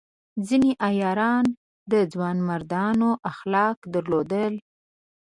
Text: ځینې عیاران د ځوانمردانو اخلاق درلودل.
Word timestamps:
ځینې 0.47 0.71
عیاران 0.87 1.45
د 1.91 1.93
ځوانمردانو 2.13 3.09
اخلاق 3.31 3.77
درلودل. 3.93 4.53